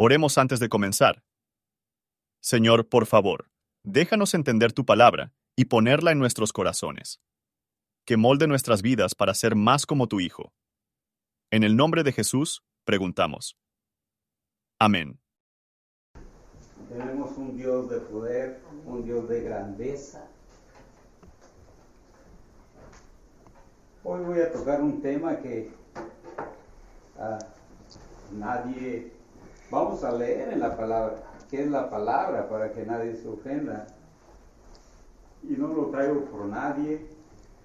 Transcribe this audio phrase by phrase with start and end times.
[0.00, 1.24] Oremos antes de comenzar.
[2.40, 3.50] Señor, por favor,
[3.82, 7.20] déjanos entender tu palabra y ponerla en nuestros corazones.
[8.04, 10.52] Que molde nuestras vidas para ser más como tu Hijo.
[11.50, 13.58] En el nombre de Jesús, preguntamos.
[14.78, 15.18] Amén.
[16.88, 20.30] Tenemos un Dios de poder, un Dios de grandeza.
[24.04, 25.72] Hoy voy a tocar un tema que
[27.18, 27.40] a
[28.30, 29.17] nadie...
[29.70, 31.16] Vamos a leer en la palabra,
[31.50, 33.86] qué es la palabra para que nadie se ofenda.
[35.42, 37.06] Y no lo traigo por nadie.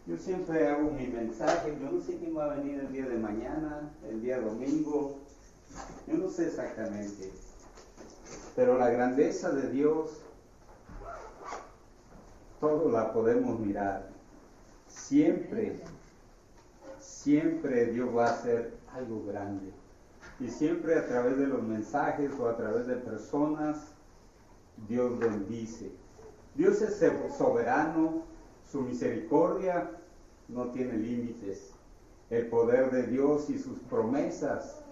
[0.05, 1.77] Yo siempre hago mi mensaje.
[1.82, 5.20] Yo no sé quién va a venir el día de mañana, el día domingo.
[6.05, 7.32] Yo no sé exactamente.
[8.55, 10.12] Pero la grandeza de Dios,
[12.60, 14.10] todo la podemos mirar.
[14.88, 15.80] Siempre,
[16.99, 19.72] siempre Dios va a hacer algo grande.
[20.40, 23.94] Y siempre a través de los mensajes o a través de personas,
[24.88, 25.91] Dios bendice.
[26.55, 27.02] Dios es
[27.38, 28.24] soberano,
[28.70, 29.90] su misericordia
[30.48, 31.72] no tiene límites.
[32.30, 34.84] El poder de Dios y sus promesas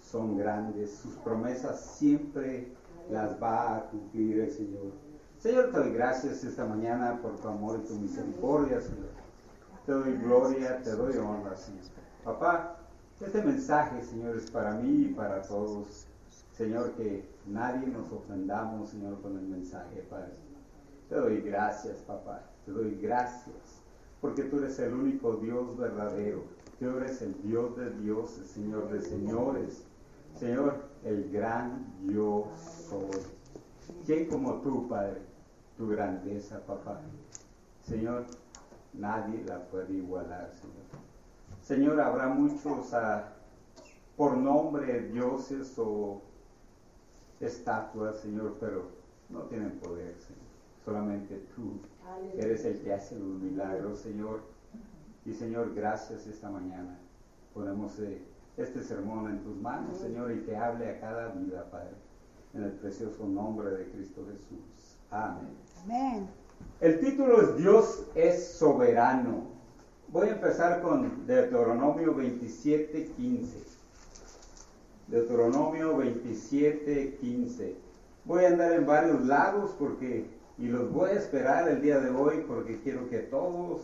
[0.00, 0.90] son grandes.
[0.90, 2.72] Sus promesas siempre
[3.10, 4.92] las va a cumplir el Señor.
[5.38, 9.10] Señor, te doy gracias esta mañana por tu amor y tu misericordia, Señor.
[9.86, 11.82] Te doy gloria, te doy honra, Señor.
[12.24, 12.76] Papá,
[13.24, 16.06] este mensaje, Señor, es para mí y para todos.
[16.52, 20.32] Señor, que nadie nos ofendamos, Señor, con el mensaje, Padre.
[21.08, 22.42] Te doy gracias, papá.
[22.64, 23.82] Te doy gracias.
[24.20, 26.44] Porque tú eres el único Dios verdadero.
[26.78, 29.84] Tú eres el Dios de dioses, Señor de señores.
[30.38, 32.50] Señor, el gran yo
[32.88, 33.20] soy.
[34.06, 35.20] ¿Quién como tú, Padre?
[35.76, 37.00] Tu grandeza, papá.
[37.82, 38.26] Señor,
[38.92, 41.01] nadie la puede igualar, Señor.
[41.62, 43.32] Señor, habrá muchos ah,
[44.16, 46.20] por nombre dioses o
[47.40, 48.88] estatuas, Señor, pero
[49.30, 50.42] no tienen poder, Señor.
[50.84, 51.80] Solamente tú
[52.36, 54.42] eres el que hace los milagros, Señor.
[55.24, 56.98] Y Señor, gracias esta mañana.
[57.54, 58.20] Ponemos eh,
[58.56, 61.94] este sermón en tus manos, Señor, y que hable a cada vida, Padre.
[62.54, 64.98] En el precioso nombre de Cristo Jesús.
[65.10, 65.56] Amén.
[65.84, 66.28] Amén.
[66.80, 69.51] El título es Dios es soberano.
[70.12, 73.56] Voy a empezar con Deuteronomio 27, 15.
[75.08, 77.76] Deuteronomio 27, 15.
[78.26, 80.26] Voy a andar en varios lados porque,
[80.58, 83.80] y los voy a esperar el día de hoy porque quiero que todos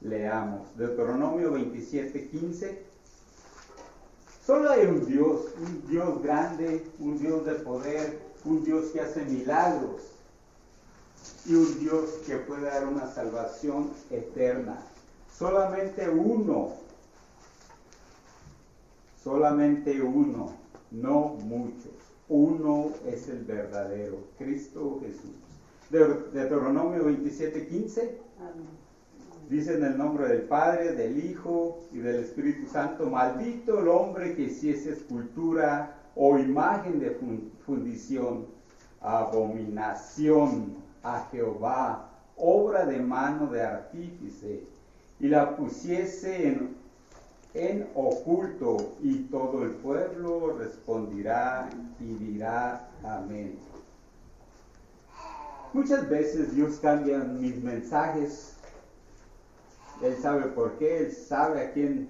[0.00, 0.76] leamos.
[0.76, 2.82] Deuteronomio 27, 15.
[4.44, 9.24] Solo hay un Dios, un Dios grande, un Dios de poder, un Dios que hace
[9.26, 10.02] milagros
[11.46, 14.88] y un Dios que puede dar una salvación eterna.
[15.36, 16.72] Solamente uno,
[19.22, 20.52] solamente uno,
[20.90, 21.92] no muchos.
[22.28, 25.32] Uno es el verdadero, Cristo Jesús.
[25.90, 28.18] Deuteronomio 27, 15.
[29.48, 34.34] Dice en el nombre del Padre, del Hijo y del Espíritu Santo, maldito el hombre
[34.34, 37.18] que hiciese escultura o imagen de
[37.66, 38.46] fundición,
[39.00, 44.71] abominación a Jehová, obra de mano de artífice
[45.22, 46.76] y la pusiese en,
[47.54, 53.56] en oculto y todo el pueblo responderá y dirá amén.
[55.72, 58.56] Muchas veces Dios cambia mis mensajes.
[60.02, 62.08] Él sabe por qué, Él sabe a quién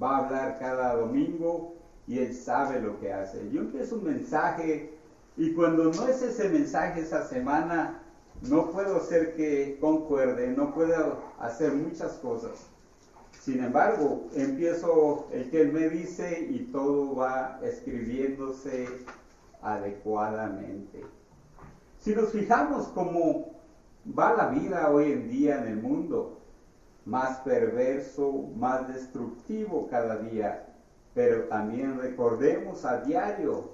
[0.00, 1.74] va a hablar cada domingo
[2.06, 3.50] y Él sabe lo que hace.
[3.50, 4.94] Yo empiezo un mensaje
[5.36, 8.01] y cuando no es ese mensaje esa semana,
[8.48, 12.66] no puedo hacer que concuerde, no puedo hacer muchas cosas.
[13.40, 18.88] Sin embargo, empiezo el que él me dice y todo va escribiéndose
[19.62, 21.04] adecuadamente.
[21.98, 23.52] Si nos fijamos cómo
[24.18, 26.40] va la vida hoy en día en el mundo,
[27.04, 30.71] más perverso, más destructivo cada día,
[31.14, 33.70] pero también recordemos a diario,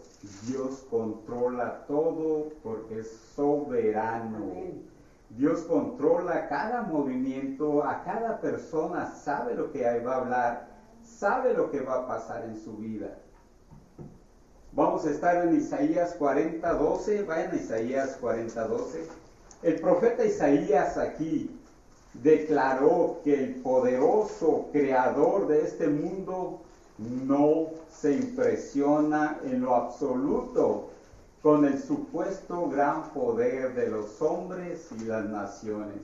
[0.46, 4.52] Dios controla todo porque es soberano.
[5.30, 10.68] Dios controla cada movimiento, a cada persona sabe lo que va a hablar,
[11.02, 13.18] sabe lo que va a pasar en su vida.
[14.72, 19.06] Vamos a estar en Isaías 40, 12, vayan a Isaías 40, 12.
[19.62, 21.54] El profeta Isaías aquí
[22.14, 26.62] declaró que el poderoso creador de este mundo
[26.98, 30.90] no se impresiona en lo absoluto
[31.42, 36.02] con el supuesto gran poder de los hombres y las naciones.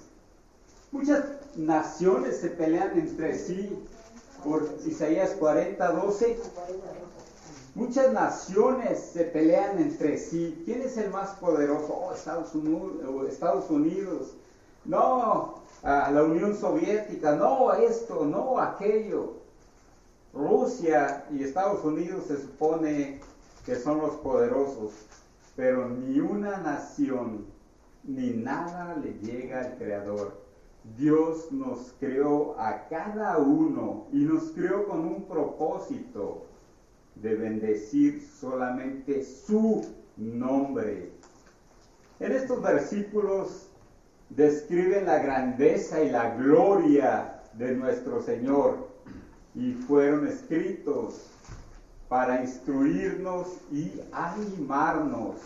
[0.92, 1.24] Muchas
[1.56, 3.76] naciones se pelean entre sí
[4.44, 6.38] por Isaías 40, 12.
[7.74, 10.62] Muchas naciones se pelean entre sí.
[10.64, 11.92] ¿Quién es el más poderoso?
[11.92, 13.28] Oh, Estados Unidos.
[13.28, 14.34] Estados Unidos.
[14.84, 17.34] No, la Unión Soviética.
[17.34, 19.43] No, esto, no, aquello.
[20.34, 23.20] Rusia y Estados Unidos se supone
[23.64, 24.92] que son los poderosos,
[25.54, 27.46] pero ni una nación
[28.02, 30.42] ni nada le llega al Creador.
[30.98, 36.44] Dios nos creó a cada uno y nos creó con un propósito
[37.14, 39.82] de bendecir solamente su
[40.16, 41.12] nombre.
[42.18, 43.68] En estos versículos
[44.30, 48.93] describen la grandeza y la gloria de nuestro Señor
[49.54, 51.26] y fueron escritos
[52.08, 55.36] para instruirnos y animarnos.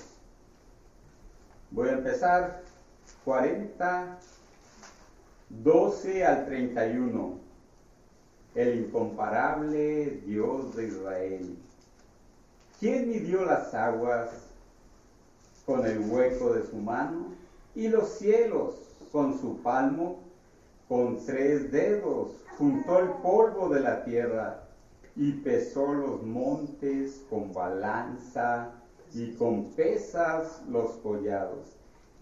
[1.71, 2.63] Voy a empezar
[3.25, 4.19] 40,
[5.51, 7.39] 12 al 31.
[8.55, 11.59] El incomparable Dios de Israel.
[12.81, 14.31] ¿Quién midió las aguas
[15.67, 17.27] con el hueco de su mano
[17.75, 18.75] y los cielos
[19.13, 20.21] con su palmo?
[20.89, 24.65] Con tres dedos juntó el polvo de la tierra
[25.15, 28.73] y pesó los montes con balanza
[29.15, 31.77] y con pesas los collados.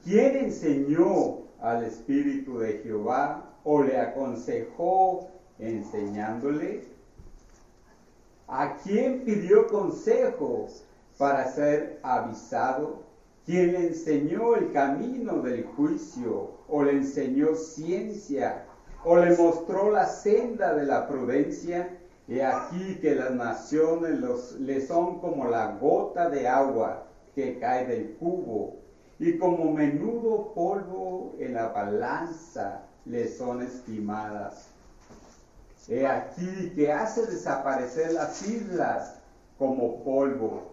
[0.05, 5.29] ¿Quién enseñó al Espíritu de Jehová o le aconsejó
[5.59, 6.85] enseñándole?
[8.47, 10.67] ¿A quién pidió consejo
[11.17, 13.03] para ser avisado?
[13.47, 18.66] ¿Quién le enseñó el camino del juicio o le enseñó ciencia
[19.09, 21.97] o le mostró la senda de la prudencia?
[22.27, 24.19] He aquí que las naciones
[24.59, 27.07] le son como la gota de agua
[27.37, 28.81] que cae del cubo,
[29.21, 34.71] y como menudo polvo en la balanza le son estimadas.
[35.89, 39.21] He aquí que hace desaparecer las islas
[39.57, 40.73] como polvo,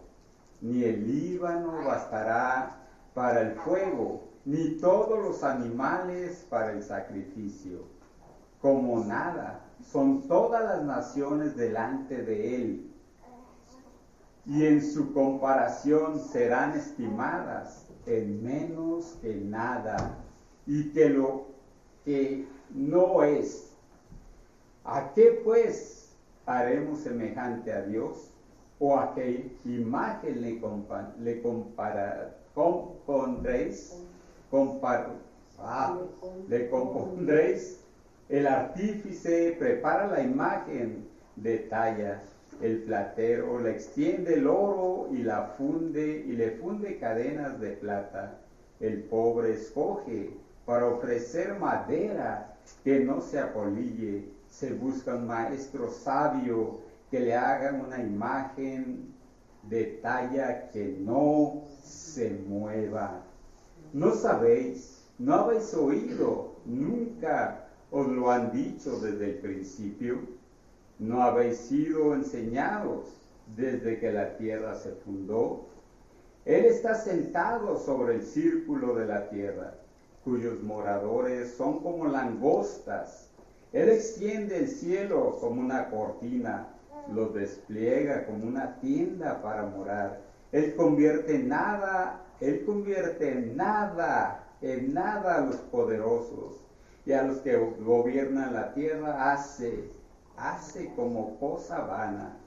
[0.60, 2.78] ni el Líbano bastará
[3.14, 7.93] para el fuego, ni todos los animales para el sacrificio.
[8.64, 9.60] Como nada
[9.92, 12.90] son todas las naciones delante de él,
[14.46, 20.16] y en su comparación serán estimadas en menos que nada,
[20.66, 21.48] y que lo
[22.06, 23.70] que no es.
[24.86, 26.16] ¿A qué pues
[26.46, 28.30] haremos semejante a Dios?
[28.80, 30.62] ¿O a qué imagen le,
[31.20, 33.94] le compara compondréis?
[34.50, 35.16] Compar
[35.60, 35.98] ah,
[36.48, 37.83] le compondréis
[38.30, 42.24] el artífice prepara la imagen de talla,
[42.62, 48.40] el platero le extiende el oro y la funde y le funde cadenas de plata.
[48.80, 50.32] El pobre escoge
[50.66, 54.30] para ofrecer madera que no se apolille.
[54.50, 56.80] Se busca un maestro sabio
[57.12, 59.14] que le haga una imagen
[59.64, 63.24] de talla que no se mueva.
[63.92, 67.63] No sabéis, no habéis oído nunca
[67.94, 70.18] os lo han dicho desde el principio,
[70.98, 73.06] no habéis sido enseñados
[73.56, 75.68] desde que la tierra se fundó.
[76.44, 79.76] Él está sentado sobre el círculo de la tierra,
[80.24, 83.30] cuyos moradores son como langostas.
[83.74, 86.70] Él extiende el cielo como una cortina,
[87.14, 90.20] los despliega como una tienda para morar.
[90.52, 96.63] Él convierte nada, Él convierte nada, en nada a los poderosos
[97.06, 99.90] y a los que gobiernan la tierra hace,
[100.38, 102.38] hace como cosa vana,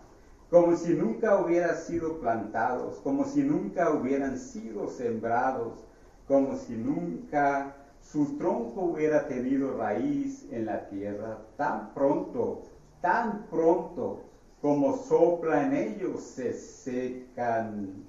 [0.51, 5.85] como si nunca hubieran sido plantados, como si nunca hubieran sido sembrados,
[6.29, 12.63] como si nunca su tronco hubiera tenido raíz en la tierra, tan pronto,
[13.01, 14.23] tan pronto
[14.63, 18.05] como sopla en ellos se secan.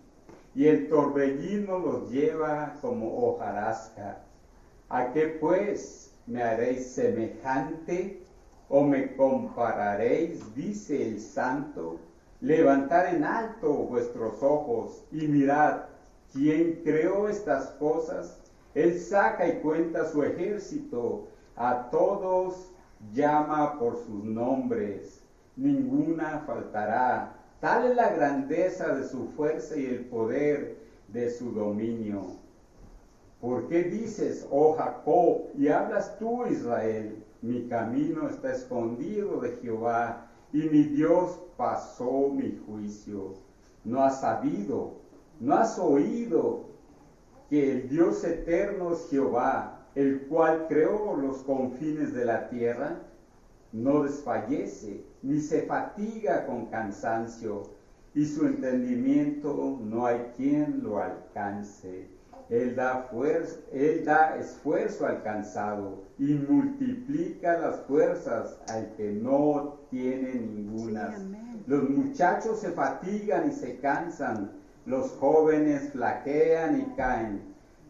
[0.55, 4.23] Y el torbellino los lleva como hojarasca.
[4.89, 8.21] ¿A qué pues me haréis semejante
[8.69, 11.99] o me compararéis, dice el santo,
[12.41, 15.83] levantar en alto vuestros ojos y mirad
[16.33, 18.39] quién creó estas cosas.
[18.75, 22.71] Él saca y cuenta su ejército, a todos
[23.13, 25.21] llama por sus nombres,
[25.55, 27.33] ninguna faltará.
[27.59, 32.46] Tal es la grandeza de su fuerza y el poder de su dominio.
[33.47, 37.23] ¿Por qué dices, oh Jacob, y hablas tú, Israel?
[37.41, 43.35] Mi camino está escondido de Jehová, y mi Dios pasó mi juicio.
[43.85, 44.95] ¿No has sabido,
[45.39, 46.65] no has oído
[47.49, 52.99] que el Dios eterno es Jehová, el cual creó los confines de la tierra?
[53.71, 57.63] No desfallece, ni se fatiga con cansancio,
[58.13, 62.16] y su entendimiento no hay quien lo alcance.
[62.49, 69.79] Él da, fuerza, él da esfuerzo al cansado y multiplica las fuerzas al que no
[69.89, 71.13] tiene ninguna.
[71.65, 74.51] los muchachos se fatigan y se cansan,
[74.85, 77.41] los jóvenes flaquean y caen,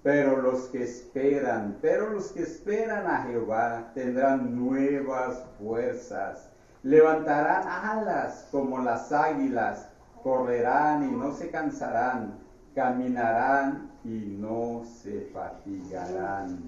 [0.02, 6.50] pero los que esperan, pero los que esperan a Jehová tendrán nuevas fuerzas,
[6.82, 9.90] levantarán alas como las águilas,
[10.24, 12.40] correrán y no se cansarán,
[12.74, 16.60] caminarán y no se fatigarán.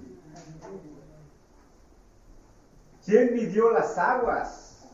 [3.05, 4.87] ¿Quién midió las aguas?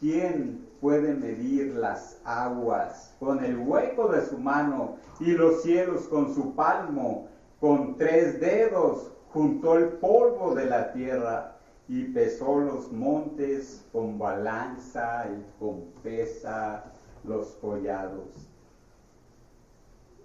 [0.00, 6.34] ¿Quién puede medir las aguas con el hueco de su mano y los cielos con
[6.34, 7.28] su palmo?
[7.60, 11.56] Con tres dedos juntó el polvo de la tierra
[11.88, 16.84] y pesó los montes con balanza y con pesa
[17.24, 18.45] los collados.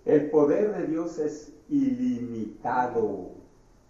[0.05, 3.31] El poder de Dios es ilimitado.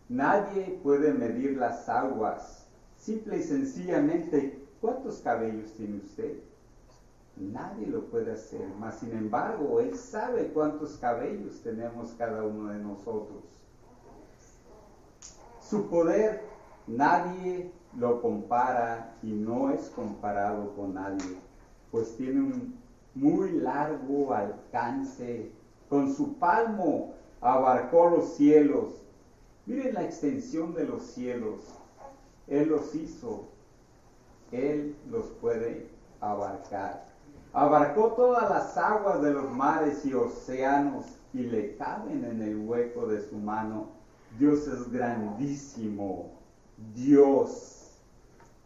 [0.09, 2.67] Nadie puede medir las aguas.
[2.97, 6.37] Simple y sencillamente, ¿cuántos cabellos tiene usted?
[7.37, 12.79] Nadie lo puede hacer, mas sin embargo, Él sabe cuántos cabellos tenemos cada uno de
[12.79, 13.43] nosotros.
[15.61, 16.41] Su poder
[16.87, 21.37] nadie lo compara y no es comparado con nadie,
[21.89, 22.75] pues tiene un
[23.15, 25.51] muy largo alcance
[25.91, 28.93] con su palmo abarcó los cielos.
[29.65, 31.59] Miren la extensión de los cielos.
[32.47, 33.49] Él los hizo.
[34.53, 35.89] Él los puede
[36.21, 37.03] abarcar.
[37.51, 43.07] Abarcó todas las aguas de los mares y océanos y le caben en el hueco
[43.07, 43.89] de su mano.
[44.39, 46.31] Dios es grandísimo.
[46.95, 47.99] Dios.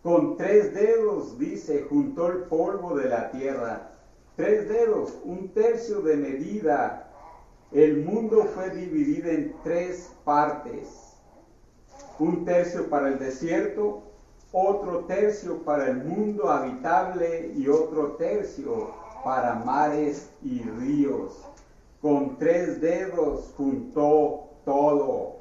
[0.03, 3.93] Con tres dedos, dice, juntó el polvo de la tierra.
[4.35, 7.04] Tres dedos, un tercio de medida
[7.71, 11.17] el mundo fue dividido en tres partes.
[12.19, 14.03] Un tercio para el desierto,
[14.51, 18.93] otro tercio para el mundo habitable y otro tercio
[19.23, 21.45] para mares y ríos.
[22.01, 25.37] Con tres dedos juntó todo.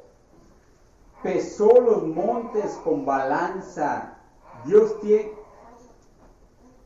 [1.23, 4.19] Pesó los montes con balanza.
[4.65, 5.33] Dios tiene...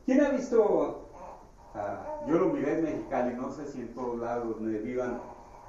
[0.05, 1.08] ¿Quién ha visto?
[2.27, 5.21] Yo lo miré en Mexicali, no sé si en todos lados me vivan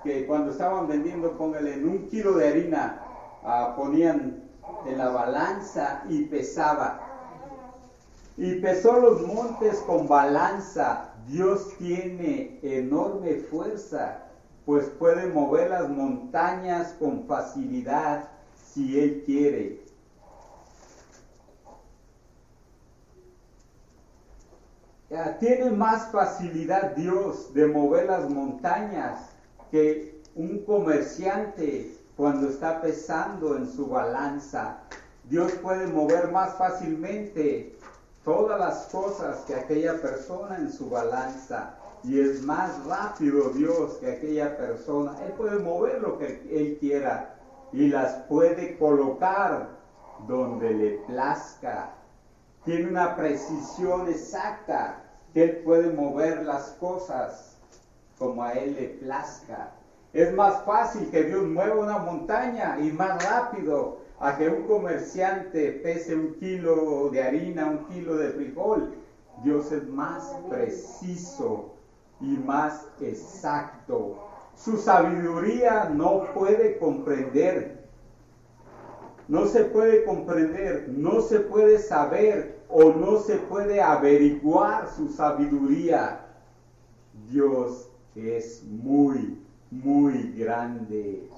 [0.02, 3.02] que cuando estaban vendiendo, póngale, en un kilo de harina,
[3.44, 4.44] ah, ponían
[4.86, 7.00] en la balanza y pesaba.
[8.36, 11.12] Y pesó los montes con balanza.
[11.26, 14.24] Dios tiene enorme fuerza,
[14.64, 18.30] pues puede mover las montañas con facilidad
[18.72, 19.89] si Él quiere.
[25.40, 29.30] Tiene más facilidad Dios de mover las montañas
[29.72, 34.78] que un comerciante cuando está pesando en su balanza,
[35.24, 37.76] Dios puede mover más fácilmente
[38.24, 41.74] todas las cosas que aquella persona en su balanza.
[42.04, 45.16] Y es más rápido Dios que aquella persona.
[45.26, 47.34] Él puede mover lo que Él quiera
[47.72, 49.70] y las puede colocar
[50.28, 51.94] donde le plazca.
[52.64, 55.02] Tiene una precisión exacta
[55.32, 57.56] que Él puede mover las cosas
[58.18, 59.72] como a Él le plazca.
[60.12, 65.70] Es más fácil que Dios mueva una montaña y más rápido a que un comerciante
[65.82, 68.94] pese un kilo de harina, un kilo de frijol.
[69.42, 71.72] Dios es más preciso
[72.20, 74.18] y más exacto.
[74.54, 77.79] Su sabiduría no puede comprender,
[79.30, 86.26] no se puede comprender, no se puede saber o no se puede averiguar su sabiduría.
[87.30, 89.38] Dios es muy,
[89.70, 91.28] muy grande.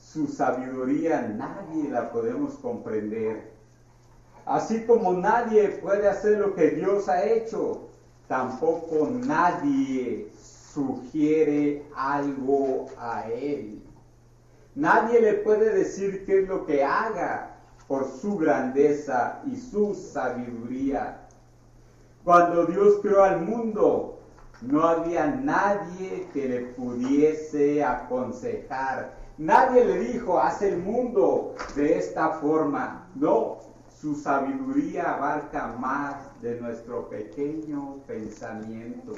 [0.00, 3.50] Su sabiduría nadie la podemos comprender.
[4.46, 7.82] Así como nadie puede hacer lo que Dios ha hecho,
[8.28, 10.30] tampoco nadie
[10.72, 13.83] sugiere algo a Él.
[14.74, 21.20] Nadie le puede decir qué es lo que haga por su grandeza y su sabiduría.
[22.24, 24.18] Cuando Dios creó al mundo,
[24.62, 29.14] no había nadie que le pudiese aconsejar.
[29.36, 33.08] Nadie le dijo, haz el mundo de esta forma.
[33.14, 33.58] No,
[34.00, 39.12] su sabiduría abarca más de nuestro pequeño pensamiento.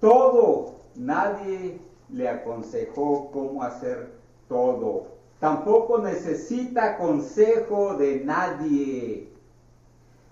[0.00, 1.80] Todo, nadie
[2.10, 4.12] le aconsejó cómo hacer
[4.48, 5.14] todo.
[5.40, 9.30] Tampoco necesita consejo de nadie.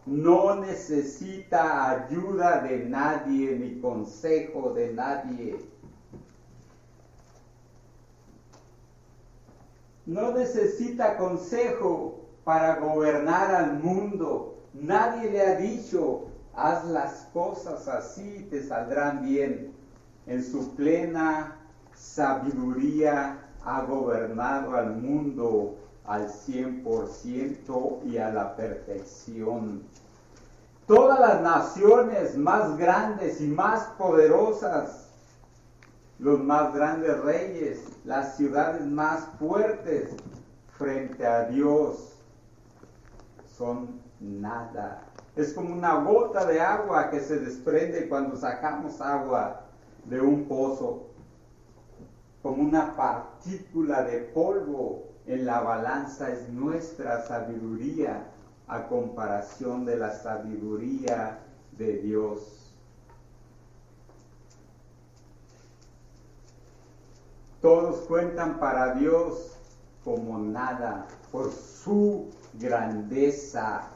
[0.04, 5.56] no necesita ayuda de nadie ni consejo de nadie.
[10.06, 14.58] No necesita consejo para gobernar al mundo.
[14.74, 16.24] Nadie le ha dicho,
[16.54, 19.72] haz las cosas así, te saldrán bien.
[20.26, 21.61] En su plena
[21.94, 29.82] sabiduría ha gobernado al mundo al 100% y a la perfección.
[30.86, 35.08] Todas las naciones más grandes y más poderosas,
[36.18, 40.10] los más grandes reyes, las ciudades más fuertes
[40.76, 42.12] frente a Dios
[43.56, 45.02] son nada.
[45.36, 49.62] Es como una gota de agua que se desprende cuando sacamos agua
[50.04, 51.11] de un pozo,
[52.42, 58.26] como una partícula de polvo en la balanza es nuestra sabiduría
[58.66, 61.38] a comparación de la sabiduría
[61.78, 62.74] de Dios.
[67.60, 69.56] Todos cuentan para Dios
[70.02, 73.88] como nada por su grandeza.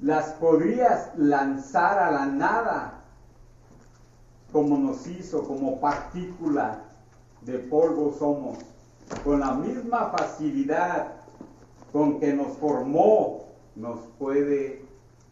[0.00, 3.03] Las podrías lanzar a la nada
[4.54, 6.84] como nos hizo, como partícula
[7.40, 8.58] de polvo somos,
[9.24, 11.08] con la misma facilidad
[11.90, 14.84] con que nos formó, nos puede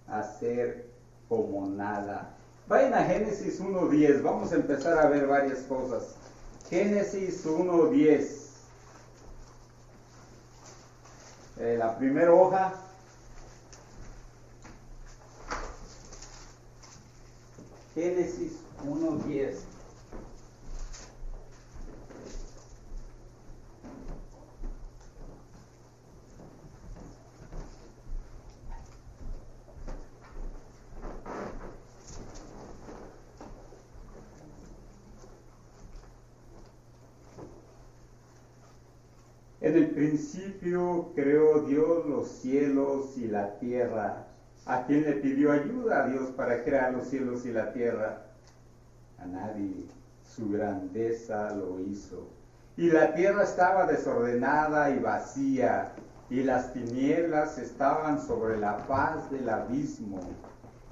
[0.09, 0.91] hacer
[1.29, 2.35] como nada.
[2.67, 6.17] Vayan a Génesis 1.10, vamos a empezar a ver varias cosas.
[6.69, 8.41] Génesis 1.10.
[11.61, 12.73] Eh, la primera hoja.
[17.95, 19.65] Génesis 1.10.
[39.61, 44.27] En el principio creó Dios los cielos y la tierra.
[44.67, 48.32] ¿A quién le pidió ayuda a Dios para crear los cielos y la tierra?
[49.23, 49.87] A nadie.
[50.25, 52.29] Su grandeza lo hizo.
[52.77, 55.93] Y la tierra estaba desordenada y vacía,
[56.31, 60.21] y las tinieblas estaban sobre la faz del abismo.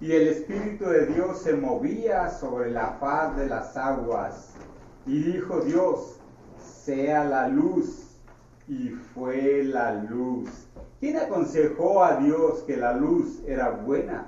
[0.01, 4.51] Y el Espíritu de Dios se movía sobre la faz de las aguas.
[5.07, 6.21] Y dijo Dios,
[6.59, 8.17] sea la luz
[8.69, 10.51] y fue la luz.
[11.01, 14.27] ¿Quién aconsejó a Dios que la luz era buena?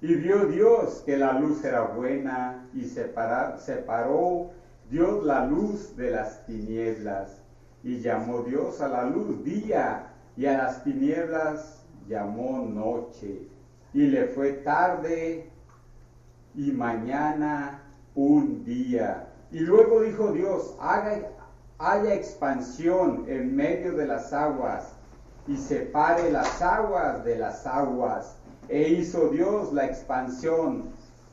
[0.00, 4.50] Y vio Dios que la luz era buena y separó
[4.90, 7.40] Dios la luz de las tinieblas.
[7.82, 13.48] Y llamó Dios a la luz día y a las tinieblas llamó noche.
[13.92, 15.50] Y le fue tarde
[16.54, 17.82] y mañana
[18.14, 19.28] un día.
[19.50, 21.30] Y luego dijo Dios, haga,
[21.78, 24.94] haya expansión en medio de las aguas
[25.46, 28.36] y separe las aguas de las aguas.
[28.68, 30.84] E hizo Dios la expansión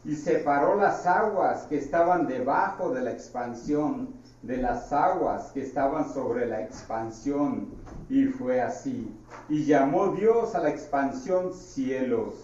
[0.04, 6.12] y separó las aguas que estaban debajo de la expansión de las aguas que estaban
[6.14, 7.70] sobre la expansión.
[8.10, 9.16] Y fue así.
[9.50, 12.36] Y llamó Dios a la expansión cielos.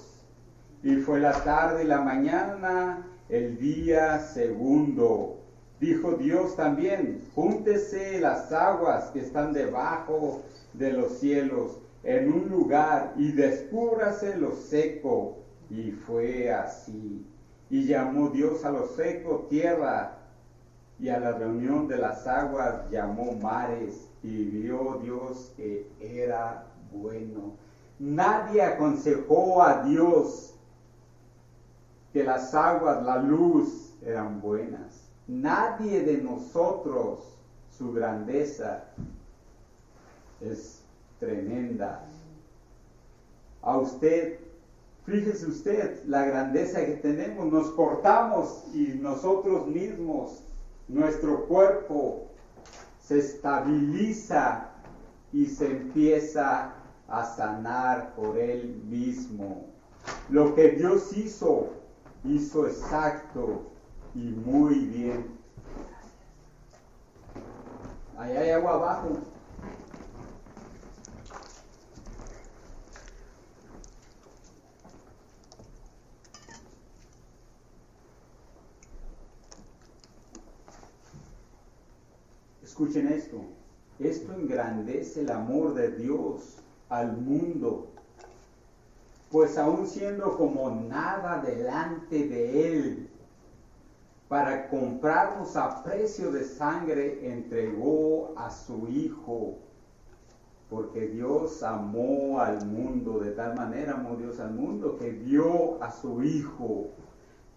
[0.84, 5.40] Y fue la tarde y la mañana el día segundo.
[5.80, 10.42] Dijo Dios también, júntese las aguas que están debajo
[10.74, 15.40] de los cielos en un lugar y descúbrase lo seco.
[15.70, 17.26] Y fue así.
[17.70, 20.18] Y llamó Dios a lo seco tierra
[21.00, 27.54] y a la reunión de las aguas llamó mares y vio Dios que era bueno.
[28.00, 30.54] Nadie aconsejó a Dios
[32.14, 35.08] que las aguas, la luz eran buenas.
[35.28, 37.20] Nadie de nosotros,
[37.78, 38.86] su grandeza
[40.42, 40.82] es
[41.20, 42.04] tremenda.
[43.62, 44.40] A usted,
[45.08, 50.44] fíjese usted la grandeza que tenemos, nos cortamos y nosotros mismos,
[50.90, 52.28] nuestro cuerpo
[53.00, 54.70] se estabiliza
[55.32, 56.74] y se empieza
[57.08, 59.68] a sanar por él mismo.
[60.30, 61.70] Lo que Dios hizo,
[62.26, 63.72] hizo exacto
[64.14, 65.38] y muy bien.
[68.18, 69.37] Ahí hay agua abajo.
[82.78, 83.38] Escuchen esto.
[83.98, 86.58] Esto engrandece el amor de Dios
[86.90, 87.88] al mundo,
[89.32, 93.10] pues aún siendo como nada delante de Él,
[94.28, 99.56] para comprarnos a precio de sangre, entregó a su Hijo,
[100.70, 105.90] porque Dios amó al mundo, de tal manera amó Dios al mundo, que dio a
[105.90, 106.90] su Hijo.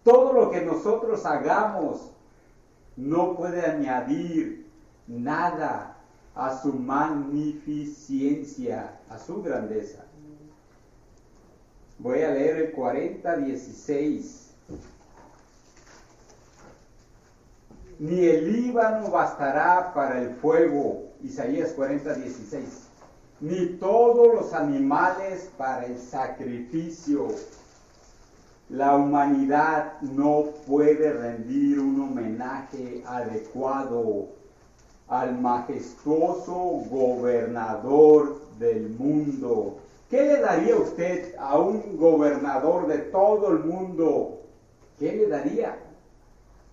[0.03, 2.11] Todo lo que nosotros hagamos
[2.97, 4.60] no puede añadir
[5.11, 5.97] nada
[6.35, 10.05] a su magnificencia, a su grandeza.
[11.99, 14.47] Voy a leer el 40, 16.
[17.99, 22.87] Ni el Líbano bastará para el fuego, Isaías 40, 16.
[23.41, 27.27] Ni todos los animales para el sacrificio.
[28.71, 34.40] La humanidad no puede rendir un homenaje adecuado
[35.11, 36.55] al majestuoso
[36.89, 39.79] gobernador del mundo.
[40.09, 44.41] ¿Qué le daría usted a un gobernador de todo el mundo?
[44.99, 45.77] ¿Qué le daría?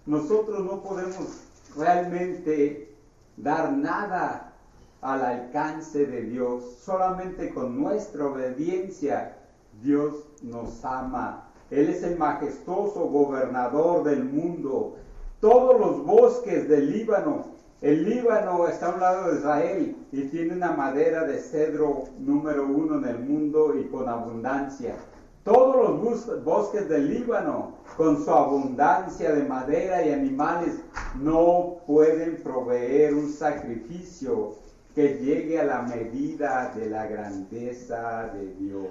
[0.06, 1.42] Nosotros no podemos
[1.76, 2.96] realmente
[3.38, 4.54] dar nada
[5.02, 6.78] al alcance de Dios.
[6.80, 9.36] Solamente con nuestra obediencia
[9.82, 11.50] Dios nos ama.
[11.72, 14.96] Él es el majestuoso gobernador del mundo.
[15.42, 20.54] Todos los bosques del Líbano el Líbano está a un lado de Israel y tiene
[20.54, 24.96] una madera de cedro número uno en el mundo y con abundancia.
[25.44, 30.80] Todos los bosques del Líbano, con su abundancia de madera y animales,
[31.22, 34.56] no pueden proveer un sacrificio
[34.96, 38.90] que llegue a la medida de la grandeza de Dios.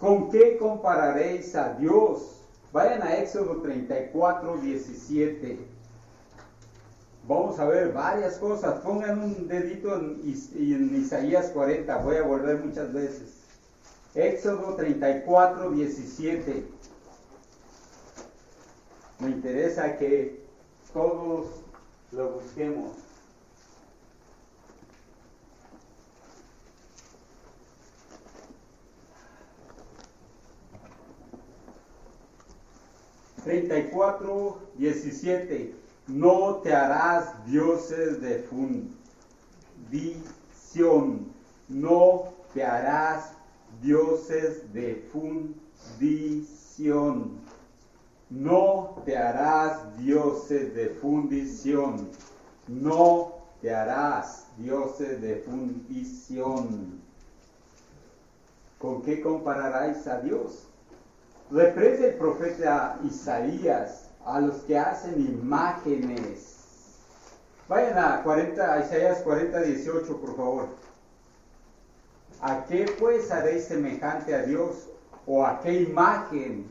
[0.00, 2.40] ¿Con qué compararéis a Dios?
[2.72, 5.69] Vayan a Éxodo 34, 17.
[7.30, 8.80] Vamos a ver varias cosas.
[8.80, 10.20] Pongan un dedito en,
[11.00, 11.98] Isaías 40.
[11.98, 13.34] Voy a volver muchas veces.
[14.16, 16.64] Éxodo 34, 17.
[19.20, 20.42] Me interesa que
[20.92, 21.46] todos
[22.10, 22.96] lo busquemos.
[33.44, 38.40] Treinta y cuatro, diecisiete no te harás dioses de
[39.90, 41.26] fundición,
[41.68, 43.32] no te harás
[43.80, 45.60] dioses de fundición,
[48.28, 52.08] no te harás dioses de fundición,
[52.66, 57.00] no te harás dioses de fundición.
[58.78, 60.66] ¿Con qué compararáis a Dios?
[61.50, 66.56] Reprende el profeta Isaías a los que hacen imágenes.
[67.68, 70.68] Vayan a 40, Isaías 40, 18, por favor.
[72.40, 74.88] ¿A qué pues haréis semejante a Dios?
[75.26, 76.66] ¿O a qué imagen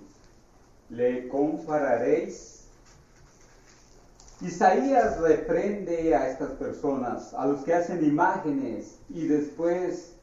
[0.89, 2.59] le compararéis?
[4.41, 10.13] Isaías reprende a estas personas, a los que hacen imágenes y después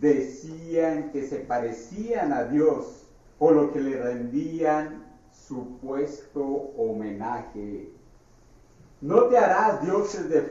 [0.00, 3.04] decían que se parecían a Dios,
[3.38, 5.01] por lo que le rendían
[5.32, 6.44] supuesto
[6.76, 7.90] homenaje.
[9.00, 10.42] No te harás dioses de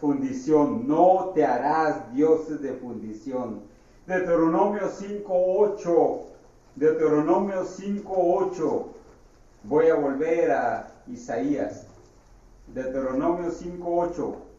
[0.00, 3.62] fundición, no te harás dioses de fundición.
[4.06, 6.20] Deuteronomio 5.8,
[6.76, 8.84] Deuteronomio 5.8,
[9.64, 11.86] voy a volver a Isaías.
[12.68, 14.49] Deuteronomio 5.8.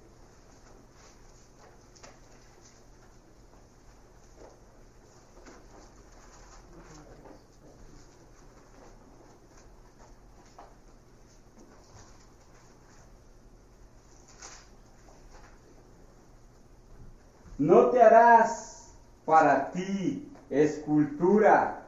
[17.62, 18.92] No te harás
[19.24, 21.84] para ti escultura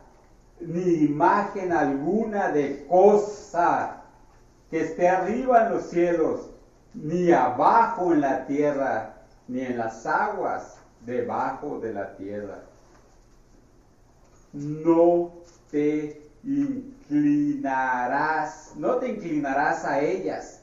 [0.62, 4.04] ni imagen alguna de cosa
[4.70, 6.52] que esté arriba en los cielos,
[6.94, 9.16] ni abajo en la tierra,
[9.48, 12.60] ni en las aguas debajo de la tierra.
[14.54, 15.32] No
[15.72, 16.22] te
[17.10, 17.64] inclinarás,
[18.76, 20.62] no te inclinarás a ellas,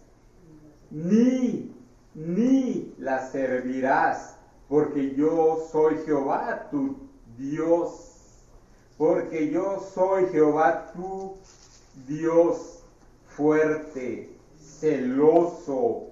[0.89, 1.75] ni,
[2.15, 4.37] ni las servirás
[4.71, 6.97] porque yo soy Jehová tu
[7.37, 8.47] Dios,
[8.97, 11.37] porque yo soy Jehová tu
[12.07, 12.85] Dios
[13.27, 16.11] fuerte, celoso,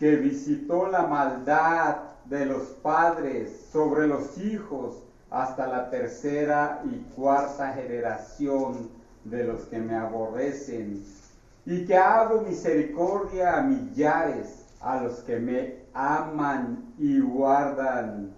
[0.00, 4.96] que visitó la maldad de los padres sobre los hijos
[5.30, 8.90] hasta la tercera y cuarta generación
[9.22, 11.04] de los que me aborrecen,
[11.64, 18.34] y que hago misericordia a millares a los que me aman y guardan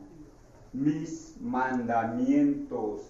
[0.72, 3.02] mis mandamientos.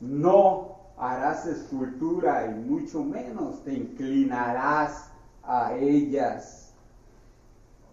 [0.00, 5.10] No harás escultura y mucho menos te inclinarás
[5.42, 6.72] a ellas.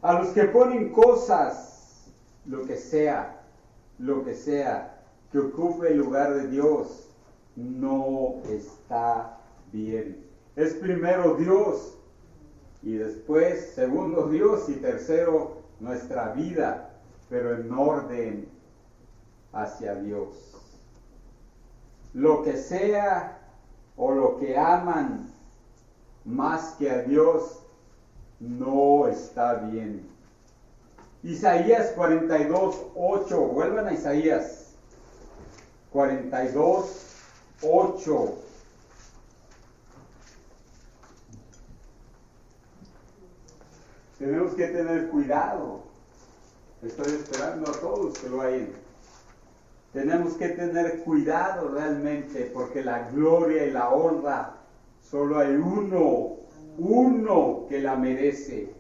[0.04, 2.12] A los que ponen cosas,
[2.46, 3.42] lo que sea,
[3.98, 5.02] lo que sea,
[5.32, 7.10] que ocupe el lugar de Dios,
[7.56, 9.40] no está
[9.72, 10.24] bien.
[10.56, 11.99] Es primero Dios
[12.82, 16.92] y después segundo Dios y tercero nuestra vida,
[17.30, 18.50] pero en orden
[19.54, 20.30] hacia Dios.
[22.14, 23.40] Lo que sea
[23.98, 25.30] o lo que aman
[26.26, 27.60] más que a Dios
[28.40, 30.08] no está bien.
[31.24, 34.74] Isaías 42, 8, vuelvan a Isaías
[35.92, 37.06] 42,
[37.62, 38.49] 8.
[44.20, 45.80] Tenemos que tener cuidado.
[46.84, 48.70] Estoy esperando a todos que lo hayan.
[49.94, 54.58] Tenemos que tener cuidado realmente porque la gloria y la honra
[55.02, 56.36] solo hay uno,
[56.78, 58.74] uno que la merece.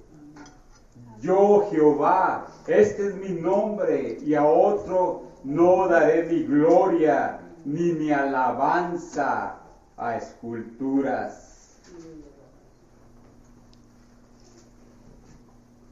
[1.21, 8.12] Yo Jehová, este es mi nombre y a otro no daré mi gloria ni mi
[8.12, 9.58] alabanza
[9.97, 11.48] a esculturas.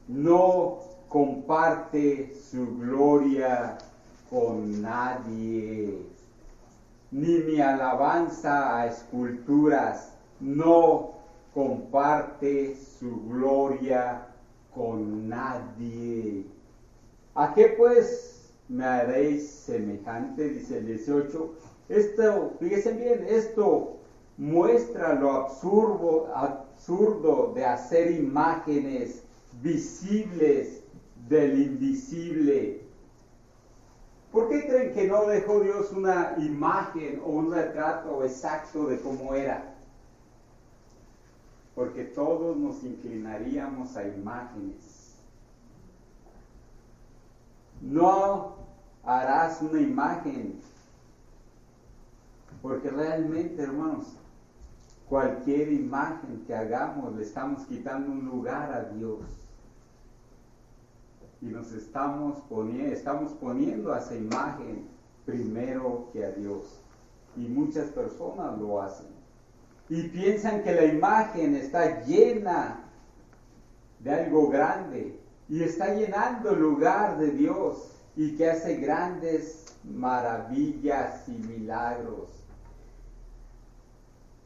[0.08, 3.76] No comparte su gloria
[4.30, 5.98] con nadie,
[7.10, 11.10] ni mi alabanza a esculturas, no
[11.52, 14.26] comparte su gloria
[14.74, 16.46] con nadie.
[17.34, 20.48] ¿A qué pues me haréis semejante?
[20.48, 21.54] Dice el 18.
[21.88, 23.96] Esto, fíjense bien, esto
[24.36, 29.22] muestra lo absurdo, absurdo de hacer imágenes
[29.62, 30.82] visibles
[31.28, 32.82] del invisible.
[34.32, 39.34] ¿Por qué creen que no dejó Dios una imagen o un retrato exacto de cómo
[39.34, 39.74] era?
[41.74, 45.16] Porque todos nos inclinaríamos a imágenes.
[47.80, 48.56] No
[49.04, 50.60] harás una imagen,
[52.60, 54.16] porque realmente, hermanos,
[55.08, 59.47] cualquier imagen que hagamos le estamos quitando un lugar a Dios
[61.40, 64.88] y nos estamos poniendo, estamos poniendo a esa imagen
[65.24, 66.80] primero que a Dios.
[67.36, 69.06] Y muchas personas lo hacen.
[69.88, 72.80] Y piensan que la imagen está llena
[74.00, 81.28] de algo grande y está llenando el lugar de Dios y que hace grandes maravillas
[81.28, 82.28] y milagros.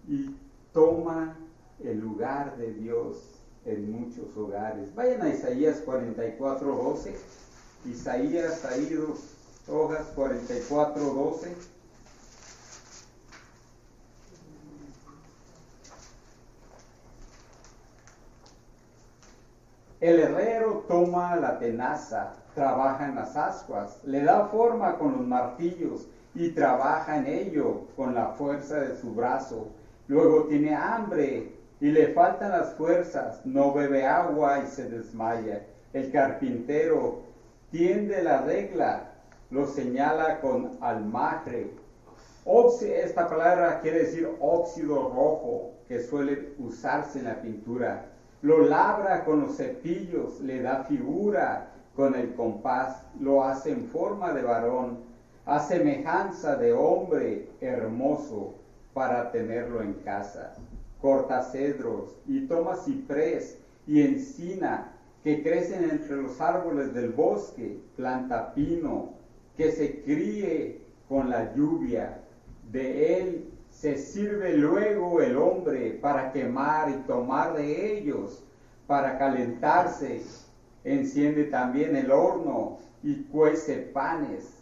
[0.06, 0.36] Y
[0.72, 1.36] toma
[1.82, 4.94] el lugar de Dios en muchos hogares.
[4.94, 7.14] Vayan a Isaías 44, 12.
[7.84, 9.20] Isaías, ahí dos
[9.68, 11.54] hojas, 44, 12.
[20.00, 26.08] El herrero toma la tenaza, trabaja en las ascuas, le da forma con los martillos
[26.34, 29.68] y trabaja en ello con la fuerza de su brazo.
[30.08, 35.66] Luego tiene hambre y le faltan las fuerzas, no bebe agua y se desmaya.
[35.92, 37.22] El carpintero
[37.72, 39.10] tiende la regla,
[39.50, 41.72] lo señala con almagre.
[42.46, 48.06] esta palabra quiere decir óxido rojo que suele usarse en la pintura.
[48.42, 54.32] Lo labra con los cepillos, le da figura con el compás, lo hace en forma
[54.32, 54.98] de varón,
[55.46, 58.54] a semejanza de hombre hermoso
[58.94, 60.54] para tenerlo en casa
[61.02, 64.92] corta cedros y toma ciprés y encina
[65.24, 69.10] que crecen entre los árboles del bosque, planta pino,
[69.56, 72.22] que se críe con la lluvia.
[72.70, 78.44] De él se sirve luego el hombre para quemar y tomar de ellos,
[78.86, 80.22] para calentarse.
[80.84, 84.58] Enciende también el horno y cuece panes.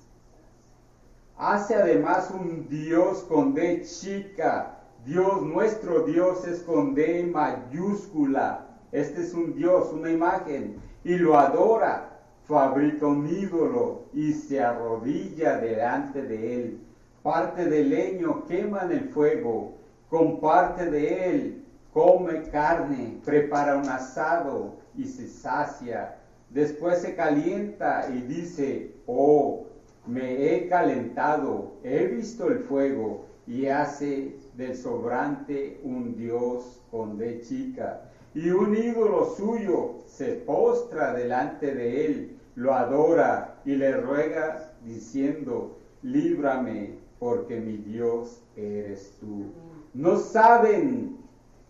[1.38, 8.66] Hace además un Dios con D chica Dios, nuestro Dios es con D mayúscula.
[8.92, 12.20] Este es un Dios, una imagen, y lo adora.
[12.44, 16.80] Fabrica un ídolo y se arrodilla delante de él.
[17.22, 19.78] Parte del leño quema en el fuego.
[20.10, 26.18] Con parte de él come carne, prepara un asado y se sacia.
[26.50, 29.66] Después se calienta y dice, oh,
[30.06, 37.40] me he calentado, he visto el fuego y hace del sobrante un dios con de
[37.40, 38.02] chica,
[38.34, 45.78] y un ídolo suyo se postra delante de él, lo adora y le ruega diciendo,
[46.02, 49.52] líbrame, porque mi Dios eres tú.
[49.92, 51.18] No saben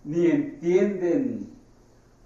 [0.04, 1.50] ni entienden,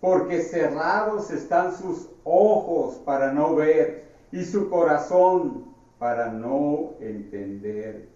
[0.00, 5.64] porque cerrados están sus ojos para no ver y su corazón
[5.98, 8.13] para no entender.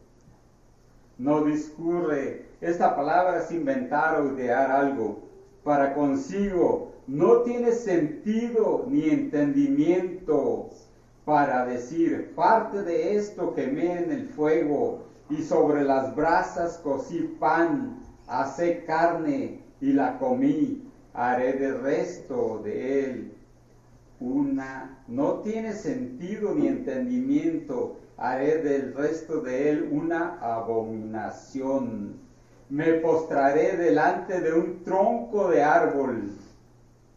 [1.18, 2.46] No discurre.
[2.60, 5.20] Esta palabra es inventar o idear algo
[5.64, 6.92] para consigo.
[7.06, 10.70] No tiene sentido ni entendimiento
[11.24, 17.98] para decir, parte de esto quemé en el fuego y sobre las brasas cocí pan,
[18.26, 23.38] hacé carne y la comí, haré de resto de él
[24.20, 32.16] una, no tiene sentido ni entendimiento, haré del resto de él una abominación.
[32.68, 36.32] Me postraré delante de un tronco de árbol,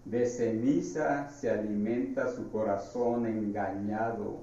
[0.06, 4.40] de ceniza se alimenta su corazón engañado.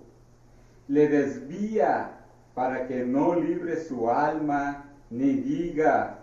[0.88, 2.18] Le desvía
[2.54, 6.18] para que no libre su alma, ni diga,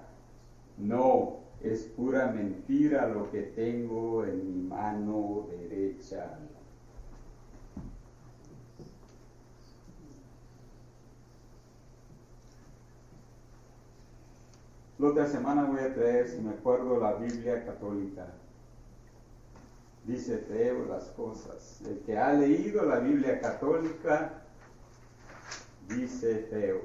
[0.78, 6.38] no, es pura mentira lo que tengo en mi mano derecha.
[14.97, 18.27] La otra semana voy a traer, si me acuerdo, la Biblia católica.
[20.05, 21.81] Dice feo las cosas.
[21.86, 24.41] El que ha leído la Biblia católica
[25.89, 26.81] dice feo.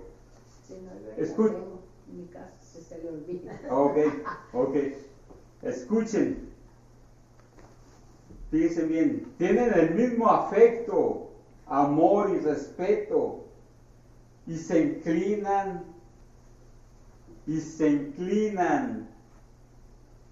[1.16, 1.57] Escucha.
[3.70, 3.96] Ok,
[4.55, 4.77] ok.
[5.62, 6.51] Escuchen.
[8.51, 9.33] Fíjense bien.
[9.38, 11.31] Tienen el mismo afecto,
[11.66, 13.44] amor y respeto.
[14.46, 16.00] Y se inclinan.
[17.46, 19.09] Y se inclinan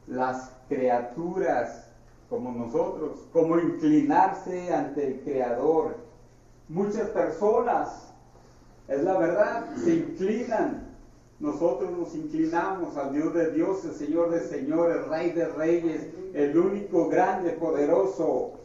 [0.06, 1.90] las criaturas
[2.28, 5.96] como nosotros, como inclinarse ante el Creador.
[6.68, 8.12] Muchas personas,
[8.86, 10.88] es la verdad, se inclinan
[11.40, 16.58] nosotros nos inclinamos al Dios de Dios, el Señor de señores, Rey de reyes, el
[16.58, 18.57] único grande, poderoso.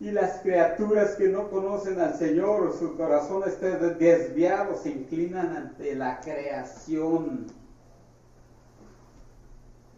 [0.00, 5.94] Y las criaturas que no conocen al Señor, su corazón está desviado, se inclinan ante
[5.94, 7.46] la creación.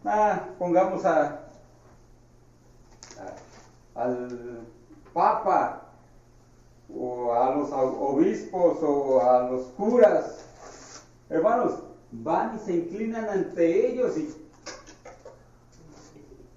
[0.03, 1.47] Ah, pongamos a,
[3.95, 4.67] al
[5.13, 5.89] Papa
[6.93, 10.43] o a los obispos o a los curas
[11.33, 11.79] Hermanos,
[12.11, 14.29] van y se inclinan ante ellos y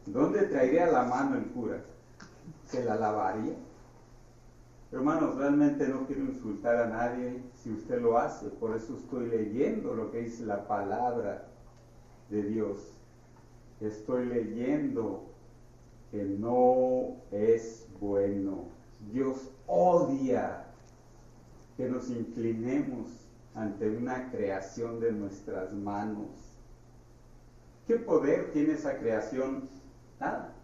[0.05, 1.81] ¿dónde traería la mano el cura?
[2.67, 3.55] ¿Se la lavaría?
[4.93, 9.95] Hermanos, realmente no quiero insultar a nadie si usted lo hace, por eso estoy leyendo
[9.95, 11.49] lo que dice la palabra
[12.31, 12.93] de Dios.
[13.81, 15.25] Estoy leyendo
[16.11, 18.69] que no es bueno.
[19.13, 20.65] Dios odia
[21.77, 26.57] que nos inclinemos ante una creación de nuestras manos.
[27.87, 29.69] ¿Qué poder tiene esa creación?
[30.19, 30.56] Nada.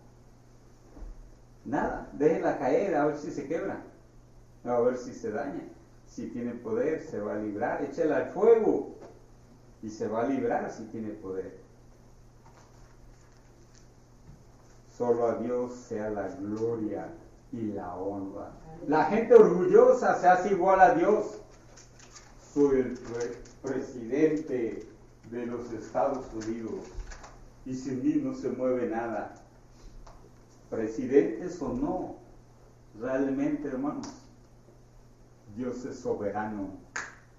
[1.64, 2.10] Nada.
[2.12, 3.82] Déjela caer a ver si se quebra.
[4.64, 5.62] A ver si se daña.
[6.06, 7.82] Si tiene poder, se va a librar.
[7.82, 8.96] Échela al fuego
[9.82, 11.58] y se va a librar si tiene poder.
[14.96, 17.08] Solo a Dios sea la gloria
[17.50, 18.52] y la honra.
[18.86, 21.42] La gente orgullosa se hace igual a Dios
[22.52, 22.98] soy el
[23.62, 24.86] presidente
[25.30, 26.84] de los Estados Unidos
[27.64, 29.41] y sin mí no se mueve nada.
[30.72, 32.14] Presidentes o no,
[32.98, 34.08] realmente hermanos,
[35.54, 36.70] Dios es soberano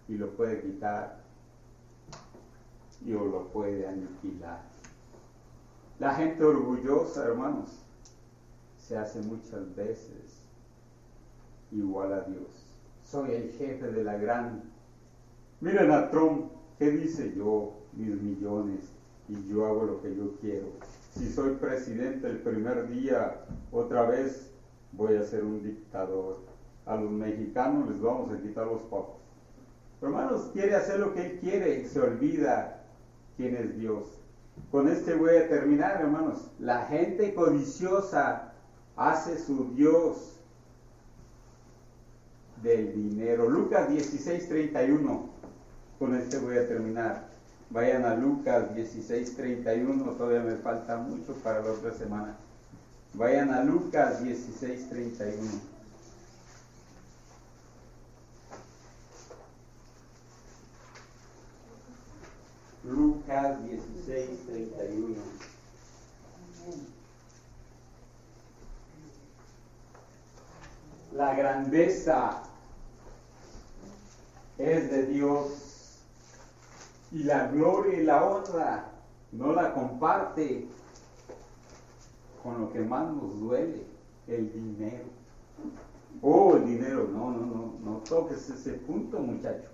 [0.08, 1.24] y lo puede quitar
[3.04, 4.62] y o lo puede aniquilar.
[5.98, 7.72] La gente orgullosa, hermanos,
[8.78, 10.46] se hace muchas veces
[11.72, 12.68] igual a Dios.
[13.04, 14.62] Soy el jefe de la gran
[15.60, 17.74] Miren a Trump, ¿qué dice yo?
[17.94, 18.92] Mis millones
[19.28, 20.68] y yo hago lo que yo quiero.
[21.16, 24.52] Si soy presidente el primer día, otra vez
[24.94, 26.40] voy a ser un dictador.
[26.86, 29.22] A los mexicanos les vamos a quitar los pocos.
[30.02, 32.84] Hermanos, quiere hacer lo que él quiere y se olvida
[33.38, 34.20] quién es Dios.
[34.72, 36.52] Con este voy a terminar, hermanos.
[36.60, 38.54] La gente codiciosa
[38.96, 40.40] hace su Dios
[42.62, 43.50] del dinero.
[43.50, 45.30] Lucas 16, 31.
[46.00, 47.33] Con este voy a terminar.
[47.74, 52.36] Vayan a Lucas 16:31, todavía me falta mucho para la otra semana.
[53.16, 55.60] Vayan a Lucas 16:31.
[62.84, 65.18] Lucas 16:31.
[71.14, 72.44] La grandeza
[74.60, 75.73] es de Dios.
[77.14, 78.86] Y la gloria y la honra
[79.32, 80.68] no la comparte
[82.42, 83.84] con lo que más nos duele,
[84.28, 85.06] el dinero.
[86.22, 89.70] Oh, el dinero, no, no, no, no toques ese punto, muchachos.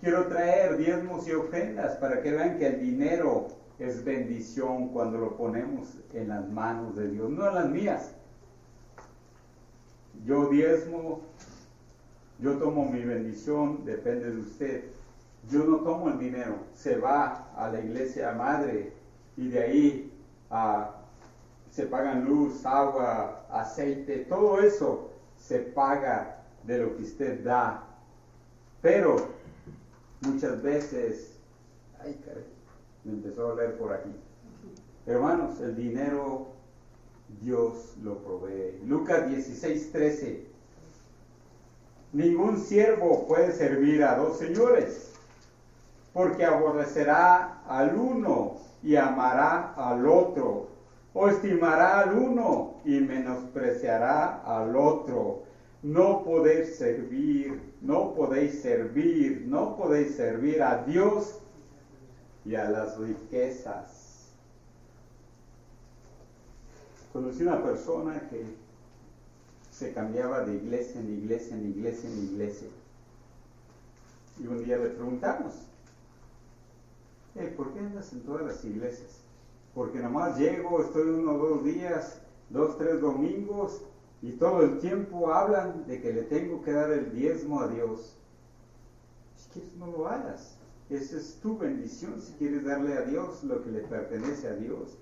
[0.00, 3.48] Quiero traer diezmos y ofrendas para que vean que el dinero
[3.78, 8.14] es bendición cuando lo ponemos en las manos de Dios, no en las mías.
[10.26, 11.22] Yo diezmo,
[12.38, 14.93] yo tomo mi bendición, depende de usted.
[15.50, 18.92] Yo no tomo el dinero, se va a la iglesia madre
[19.36, 20.12] y de ahí
[21.70, 27.84] se pagan luz, agua, aceite, todo eso se paga de lo que usted da.
[28.80, 29.28] Pero
[30.22, 31.36] muchas veces,
[32.00, 32.44] ay caray,
[33.04, 34.14] me empezó a leer por aquí.
[35.06, 36.48] Hermanos, el dinero
[37.40, 38.80] Dios lo provee.
[38.86, 40.46] Lucas 16, 13.
[42.12, 45.13] Ningún siervo puede servir a dos señores,
[46.14, 48.54] porque aborrecerá al uno
[48.84, 50.68] y amará al otro,
[51.12, 55.42] o estimará al uno y menospreciará al otro.
[55.82, 61.40] No podéis servir, no podéis servir, no podéis servir a Dios
[62.44, 64.30] y a las riquezas.
[67.12, 68.44] Conocí una persona que
[69.70, 72.68] se cambiaba de iglesia en iglesia, en iglesia, en iglesia.
[74.38, 75.54] Y un día le preguntamos,
[77.56, 79.20] ¿por qué andas en todas las iglesias?
[79.74, 82.20] Porque nomás llego, estoy uno o dos días,
[82.50, 83.82] dos, tres domingos,
[84.22, 88.16] y todo el tiempo hablan de que le tengo que dar el diezmo a Dios.
[89.36, 90.56] Si quieres, no lo hagas.
[90.88, 94.96] Esa es tu bendición si quieres darle a Dios lo que le pertenece a Dios.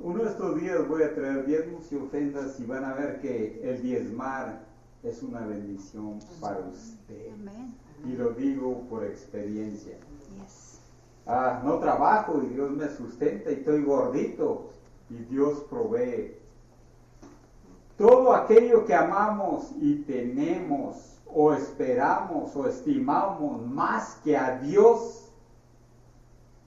[0.00, 3.60] Uno de estos días voy a traer diezmos y ofendas y van a ver que
[3.62, 4.64] el diezmar
[5.02, 7.32] es una bendición para usted.
[8.04, 9.96] Y lo digo por experiencia.
[11.26, 14.70] Ah, no trabajo y Dios me sustenta y estoy gordito
[15.08, 16.36] y Dios provee.
[17.96, 25.32] Todo aquello que amamos y tenemos o esperamos o estimamos más que a Dios,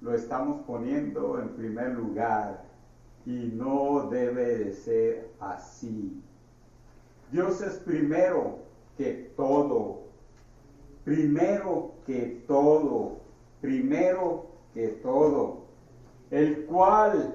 [0.02, 2.64] lo estamos poniendo en primer lugar
[3.26, 6.22] y no debe de ser así.
[7.32, 8.60] Dios es primero
[8.98, 10.04] que todo,
[11.04, 13.25] primero que todo,
[13.66, 14.46] primero
[14.76, 15.66] que todo,
[16.30, 17.34] el cual,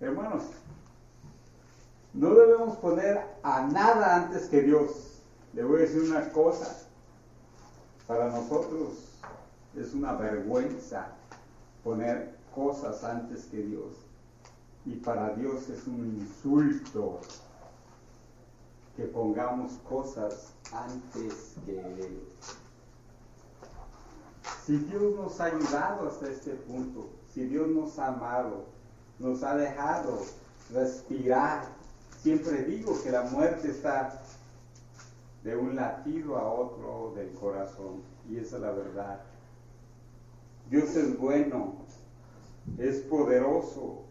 [0.00, 0.42] hermanos,
[2.12, 5.20] no debemos poner a nada antes que Dios.
[5.52, 6.76] Le voy a decir una cosa,
[8.08, 8.94] para nosotros
[9.76, 11.12] es una vergüenza
[11.84, 13.94] poner cosas antes que Dios.
[14.86, 17.20] Y para Dios es un insulto
[18.96, 22.28] que pongamos cosas antes que Él.
[24.64, 28.66] Si Dios nos ha ayudado hasta este punto, si Dios nos ha amado,
[29.18, 30.20] nos ha dejado
[30.72, 31.66] respirar,
[32.20, 34.22] siempre digo que la muerte está
[35.42, 38.02] de un latido a otro del corazón.
[38.28, 39.20] Y esa es la verdad.
[40.70, 41.76] Dios es bueno,
[42.76, 44.02] es poderoso,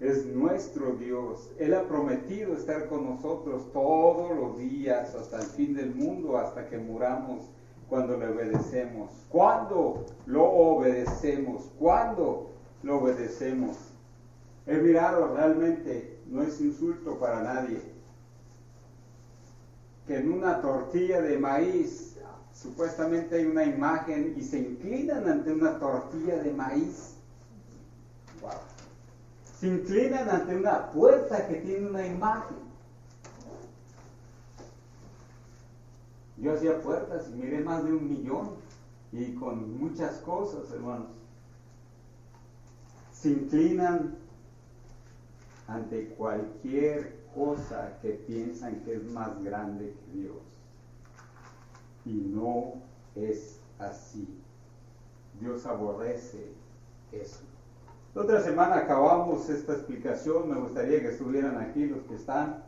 [0.00, 1.50] es nuestro Dios.
[1.58, 6.68] Él ha prometido estar con nosotros todos los días hasta el fin del mundo, hasta
[6.68, 7.42] que muramos
[7.92, 9.10] cuando le obedecemos.
[9.28, 11.64] ¿Cuándo lo obedecemos?
[11.78, 12.50] ¿Cuándo
[12.82, 13.76] lo obedecemos?
[14.66, 17.82] He mirado realmente, no es insulto para nadie,
[20.06, 22.16] que en una tortilla de maíz
[22.54, 27.16] supuestamente hay una imagen y se inclinan ante una tortilla de maíz.
[29.60, 32.56] Se inclinan ante una puerta que tiene una imagen.
[36.42, 38.56] Yo hacía puertas y miré más de un millón
[39.12, 41.06] y con muchas cosas, hermanos.
[43.12, 44.16] Se inclinan
[45.68, 50.36] ante cualquier cosa que piensan que es más grande que Dios.
[52.04, 52.72] Y no
[53.14, 54.26] es así.
[55.40, 56.52] Dios aborrece
[57.12, 57.44] eso.
[58.16, 62.64] La otra semana acabamos esta explicación, me gustaría que estuvieran aquí los que están,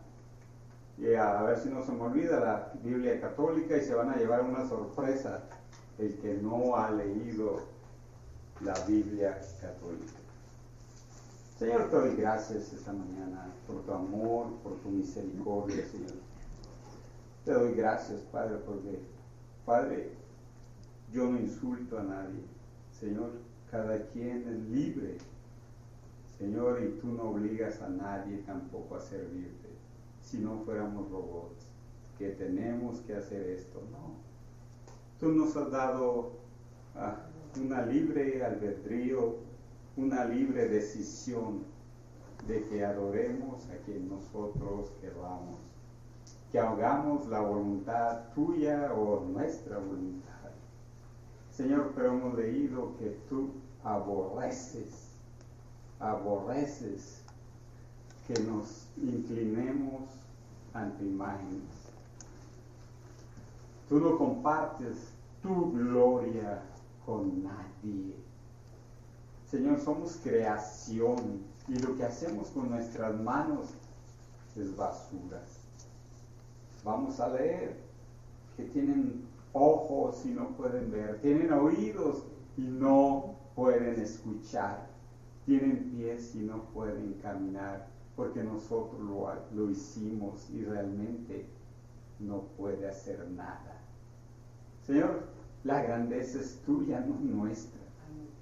[0.97, 4.16] y a ver si no se me olvida la Biblia católica y se van a
[4.16, 5.42] llevar una sorpresa
[5.99, 7.62] el que no ha leído
[8.61, 10.12] la Biblia católica.
[11.59, 16.14] Señor, te doy gracias esta mañana por tu amor, por tu misericordia, Señor.
[17.45, 19.01] Te doy gracias, Padre, porque,
[19.64, 20.12] Padre,
[21.12, 22.42] yo no insulto a nadie.
[22.92, 23.32] Señor,
[23.70, 25.18] cada quien es libre.
[26.38, 29.74] Señor, y tú no obligas a nadie tampoco a servirte.
[30.25, 31.68] Si no fuéramos robots,
[32.18, 34.14] que tenemos que hacer esto, no.
[35.20, 36.33] Tú nos has dado
[36.97, 37.27] ah,
[37.62, 39.37] una libre albedrío,
[39.97, 41.62] una libre decisión
[42.49, 45.59] de que adoremos a quien nosotros queramos,
[46.51, 50.51] que hagamos la voluntad tuya o nuestra voluntad.
[51.51, 53.51] Señor, pero hemos leído que tú
[53.85, 55.12] aborreces,
[56.01, 57.24] aborreces
[58.27, 60.03] que nos inclinemos
[60.72, 61.62] ante imágenes.
[63.89, 64.97] Tú no compartes
[65.43, 66.62] tu gloria
[67.05, 68.16] con nadie.
[69.51, 73.66] Señor, somos creación y lo que hacemos con nuestras manos
[74.57, 75.43] es basura.
[76.83, 77.77] Vamos a leer
[78.57, 82.25] que tienen ojos y no pueden ver, tienen oídos
[82.57, 84.87] y no pueden escuchar,
[85.47, 87.87] tienen pies y no pueden caminar,
[88.17, 91.47] porque nosotros lo, lo hicimos y realmente
[92.21, 93.81] no puede hacer nada.
[94.87, 95.25] Señor,
[95.65, 97.81] la grandeza es tuya, no nuestra.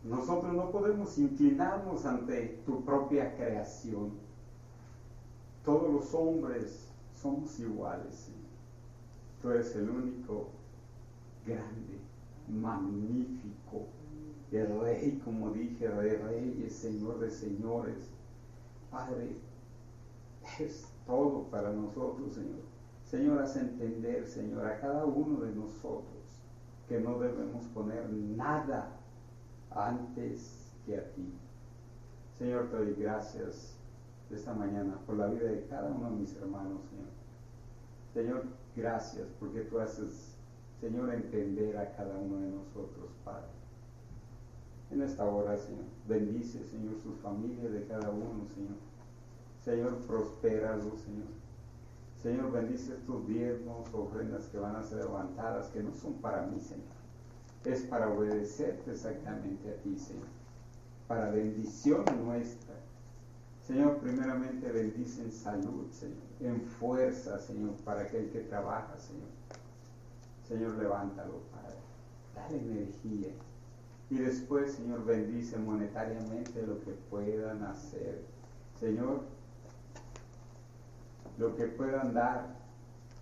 [0.05, 4.11] Nosotros no podemos inclinarnos ante tu propia creación.
[5.65, 8.43] Todos los hombres somos iguales, Señor.
[9.41, 10.49] Tú eres el único
[11.47, 11.99] grande,
[12.49, 13.87] magnífico,
[14.53, 18.11] el rey, como dije, rey, reyes, señor de señores.
[18.91, 19.37] Padre,
[20.59, 22.61] es todo para nosotros, Señor.
[23.05, 26.23] Señor, haz entender, Señor, a cada uno de nosotros
[26.89, 28.91] que no debemos poner nada
[29.71, 31.33] antes que a ti.
[32.39, 33.77] Señor, te doy gracias
[34.31, 37.09] esta mañana por la vida de cada uno de mis hermanos, Señor.
[38.15, 38.45] Señor,
[38.77, 40.37] gracias porque tú haces,
[40.81, 43.49] Señor, entender a cada uno de nosotros, Padre.
[44.91, 48.77] En esta hora, Señor, bendice, Señor, sus familias de cada uno, Señor.
[49.65, 51.29] Señor, prospéralos, Señor.
[52.21, 56.61] Señor, bendice estos diezmos, ofrendas que van a ser levantadas, que no son para mí,
[56.61, 56.87] Señor.
[57.65, 60.27] Es para obedecerte exactamente a ti, Señor.
[61.07, 62.75] Para bendición nuestra.
[63.67, 66.23] Señor, primeramente bendice en salud, Señor.
[66.41, 69.29] En fuerza, Señor, para aquel que trabaja, Señor.
[70.49, 71.77] Señor, levántalo, Padre.
[72.35, 73.33] Dale energía.
[74.11, 78.23] Y después, Señor, bendice monetariamente lo que puedan hacer.
[78.79, 79.23] Señor,
[81.39, 82.47] lo que puedan dar,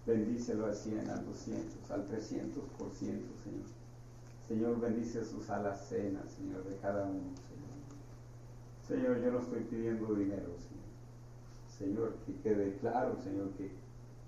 [0.07, 2.21] bendícelo al 100, al 200, al 300%,
[2.99, 3.81] Señor.
[4.49, 9.03] Señor, bendice sus alacenas, Señor, de cada uno, Señor.
[9.03, 10.81] Señor, yo no estoy pidiendo dinero, Señor.
[11.79, 13.71] Señor, que quede claro, Señor, que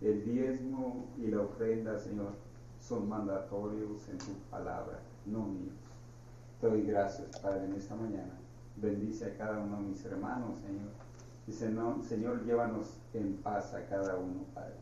[0.00, 2.34] el diezmo y la ofrenda, Señor,
[2.80, 5.74] son mandatorios en tu palabra, no míos.
[6.60, 8.38] Te doy gracias, Padre, en esta mañana.
[8.76, 11.11] Bendice a cada uno de mis hermanos, Señor
[11.52, 14.72] Dice, no, Señor, llévanos en paz a cada uno, Padre.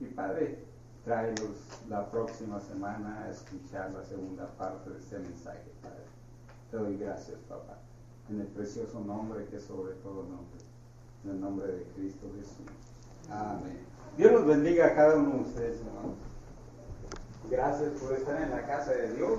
[0.00, 0.58] Y Padre,
[1.02, 6.04] tráelos la próxima semana a escuchar la segunda parte de este mensaje, Padre.
[6.70, 7.78] Te doy gracias, papá,
[8.28, 10.60] en el precioso nombre que es sobre todo nombre,
[11.24, 12.66] en el nombre de Cristo Jesús.
[13.30, 13.78] Amén.
[14.18, 16.18] Dios los bendiga a cada uno de ustedes, hermanos.
[17.50, 19.38] Gracias por estar en la casa de Dios.